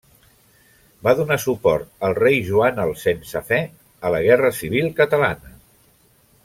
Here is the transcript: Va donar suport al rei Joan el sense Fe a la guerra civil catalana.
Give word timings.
Va 1.07 1.13
donar 1.19 1.37
suport 1.43 2.07
al 2.07 2.17
rei 2.21 2.39
Joan 2.49 2.81
el 2.87 2.95
sense 3.03 3.45
Fe 3.53 3.63
a 4.09 4.15
la 4.17 4.27
guerra 4.29 4.55
civil 4.63 4.93
catalana. 5.03 5.57